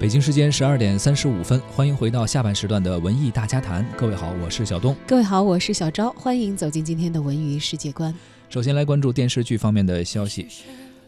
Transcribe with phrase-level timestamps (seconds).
[0.00, 3.84] 北京时间十二点三十五分，欢迎回到下半时段的文艺大家谈。
[3.98, 4.96] 各位好，我是小东。
[5.06, 6.10] 各位好，我是小昭。
[6.12, 8.14] 欢迎走进今天的文娱世界观。
[8.48, 10.46] 首先来关注电视剧方面的消息。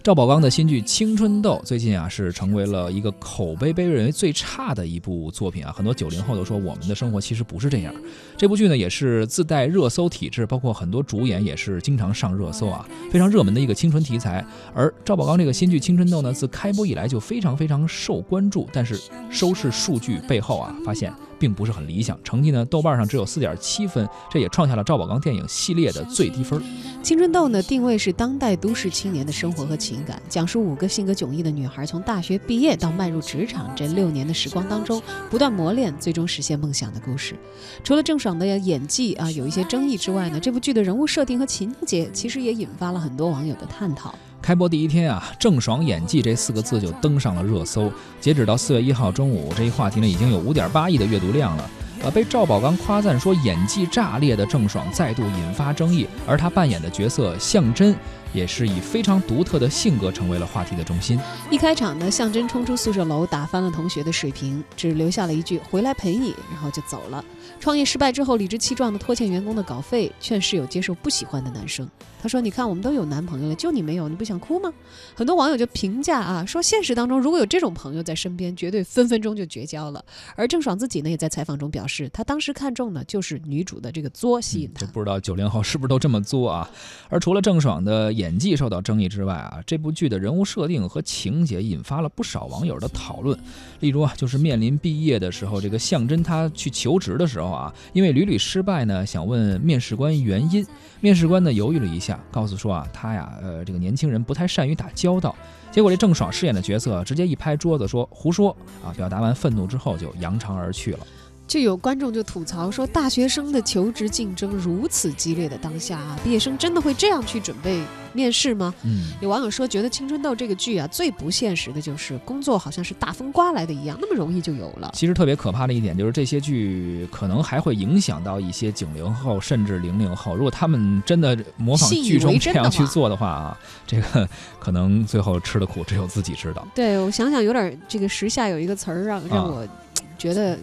[0.02, 7.94] 赵宝刚的新剧《青春痘》最近啊是成为了一个口碑被认为最差的一部作品啊，很多九零后都说我们的生活其实不是这样。
[8.36, 14.44] 这部剧呢也是自带热搜体质，包括很多主演也是经常上热搜啊，非常热门的一个青春题材。
[14.74, 21.12] 而赵宝刚这个新剧《青春痘》呢，自开播以来就非常非常受关注，但是收视数据背后啊发现。
[21.42, 26.62] 并不是很理想，成绩呢，豆瓣上只有四点七分，这也创下了赵宝刚电影系列的最低分。
[27.02, 37.34] 青春痘呢，定位是当代都市青年的生活和情感，讲述五个性格迥异的女孩从大学毕业到迈入职场这六年的时光当中，不断磨练，最终实现梦想的故事。
[37.82, 44.14] 除了郑爽的演技啊有一些争议之外呢，这部剧的人物设定和情节其实也引发了很多网友的探讨。
[44.42, 47.90] 开播第一天啊，郑爽演技这四个字就登上了热搜。
[48.20, 51.70] 截止到四月一号中午，这一话题呢已经有五点八亿的阅读量了。
[52.02, 57.94] 呃，被赵宝刚夸赞说演技炸裂的郑爽再度引发争议，而她扮演的角色向真。
[58.34, 61.20] 也是以非常独特的性格成为了话题的中心。
[61.50, 67.22] 一开场呢，向真冲出宿舍楼，打翻了同学的水瓶，只留下了一句“回来陪你”，然后就走了。
[67.60, 71.86] 创业失败之后，理直气壮地拖欠员工的稿费，劝室友接受不喜欢的男生。
[72.22, 74.72] 他说：“你看，我们都有男朋友了，就你没有，你不想哭吗？”
[75.14, 80.02] 很多网友就评价啊，说现实当中如果有这种朋友在身边，绝对分分钟就绝交了。
[80.36, 84.86] 而郑爽自己呢，也在采访中表示，她当时看中的就是女主的这个作吸引她。
[84.86, 86.70] 不知道九零后是不是都这么作啊？
[87.08, 93.38] 而除了郑爽的演技受到争议之外啊，这部剧的人物设定和情节引发了不少网友的讨论。
[93.80, 100.66] 例如啊，就是面临毕业的时候，这个向真他去求职的时候啊，因为屡屡失败呢，想问面试官原因。
[101.00, 105.34] 面试官呢犹豫了一下，告诉说啊，他呀，呃，这个年轻人不太善于打交道。
[105.72, 108.92] 结果这郑爽饰演的角色直接一拍桌子说胡说啊！
[108.94, 110.98] 表达完愤怒之后就扬长而去了。
[111.46, 117.82] 就有观众就吐槽说，大学生的求职竞争如此激烈的当下啊，毕业生真的会这样去准备
[118.14, 118.72] 面试吗？
[118.84, 124.90] 嗯，有网友说，觉得《青春痘》这个剧啊，最不现实的就是工作好像是大风刮来的一样，那么容易就有了。
[124.94, 134.26] 其实特别可怕的一点就是，这些剧可能还会影响到一些九零后甚至零零后，如果他们真的模仿剧中这样去做的话啊，这个
[134.58, 136.66] 可能最后吃的苦只有自己知道。
[136.74, 139.68] 对我想想，有点这个时下有一个词儿让让我
[140.16, 140.58] 觉得。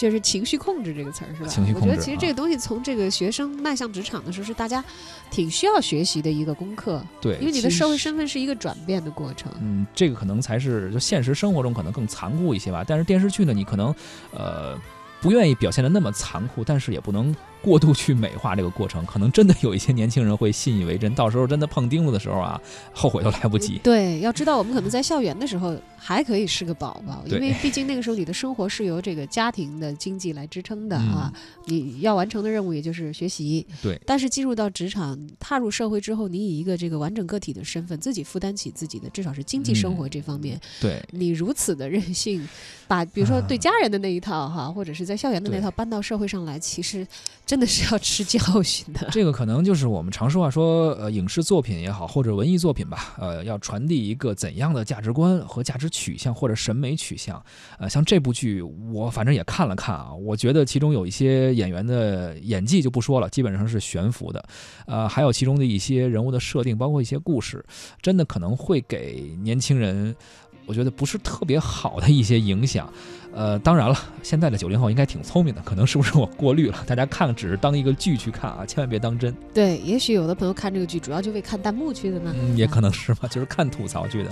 [0.00, 1.48] 就是情绪控制这个词儿是吧？
[1.48, 1.88] 情绪控制。
[1.88, 4.82] 我觉得其实这个东西从这个学生迈向职场的时候，是大家
[5.30, 7.04] 挺需要学习的一个功课。
[7.20, 9.52] 对，因为你的社会身份是一个转变的过程。
[9.60, 12.84] 嗯，这个可能才是就现实生活中可能更残酷一些吧。
[12.86, 13.92] 但是电视剧呢，你可能
[14.32, 14.78] 呃
[15.20, 17.34] 不愿意表现的那么残酷，但是也不能。
[17.60, 22.58] 过度去美化这个过程，可能真的有一些年轻人会信以为真，到时候真的碰钉子的时候啊，
[22.92, 23.78] 后悔都来不及。
[23.78, 31.32] 对，要知道我们可能在校园的时候还可以是个宝宝， 因为毕竟那个时候你的生活是由这个家庭的经济来支撑的啊，
[31.64, 33.66] 你要完成的任务也就是学习。
[33.82, 34.00] 对。
[34.06, 40.58] 但是进入到职场、踏入社会之后，你以一个这个完整个体的身份，自己负担起自己的至少是经济生活这方面。
[40.80, 41.04] 对。
[41.10, 42.48] 你如此的任性，
[42.86, 47.04] 把比如说对家人的那一套哈，或者是在校园的那套搬到社会上来，其实。
[47.48, 49.08] 真的是要吃教训的。
[49.10, 57.42] 这个可能就是我们常说话说，呃，影视作品也好，或者文艺作品吧，呃，要传递一个怎样的价值观和价值取向或者审美取向。
[57.78, 58.60] 呃，像这部剧，
[58.92, 64.44] 我反正也看了看啊，我觉得其中有一些演员的演技就不说了，基本上是悬浮的。
[64.86, 67.64] 呃，还有其中的一些人物的设定，包括一些故事，
[68.02, 70.14] 真的可能会给年轻人。
[70.68, 72.92] 我觉得不是特别好的一些影响，
[73.32, 76.84] 呃，当然了，现在的九零后应该挺聪明的，可能是不是我过滤了？
[76.86, 79.34] 大家看只是当一个剧去看啊，千万别当真。
[79.54, 84.30] 对，也许有的朋友看这个剧主要就为看弹幕去的呢，嗯，也可能是吧，就是看吐槽去的。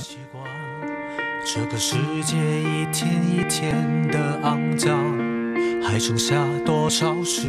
[1.46, 4.94] 这个世界一天一天的肮脏，
[5.82, 7.48] 还剩下多少事？